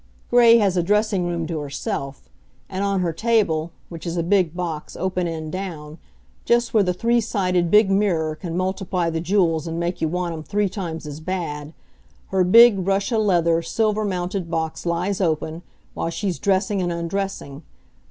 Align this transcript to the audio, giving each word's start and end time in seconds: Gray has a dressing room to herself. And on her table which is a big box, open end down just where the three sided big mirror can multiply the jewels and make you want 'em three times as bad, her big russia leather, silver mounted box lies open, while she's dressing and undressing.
Gray 0.31 0.57
has 0.57 0.75
a 0.77 0.81
dressing 0.81 1.27
room 1.27 1.45
to 1.45 1.59
herself. 1.59 2.27
And 2.67 2.83
on 2.83 3.01
her 3.01 3.13
table 3.13 3.69
which 3.87 4.07
is 4.07 4.17
a 4.17 4.23
big 4.23 4.55
box, 4.55 4.95
open 4.95 5.27
end 5.27 5.51
down 5.51 5.99
just 6.43 6.73
where 6.73 6.81
the 6.81 6.91
three 6.91 7.21
sided 7.21 7.69
big 7.69 7.91
mirror 7.91 8.33
can 8.35 8.57
multiply 8.57 9.11
the 9.11 9.21
jewels 9.21 9.67
and 9.67 9.79
make 9.79 10.01
you 10.01 10.07
want 10.07 10.33
'em 10.33 10.41
three 10.41 10.69
times 10.69 11.05
as 11.05 11.19
bad, 11.19 11.73
her 12.29 12.43
big 12.43 12.79
russia 12.87 13.19
leather, 13.19 13.61
silver 13.61 14.03
mounted 14.03 14.49
box 14.49 14.87
lies 14.87 15.21
open, 15.21 15.61
while 15.93 16.09
she's 16.09 16.39
dressing 16.39 16.81
and 16.81 16.91
undressing. 16.91 17.61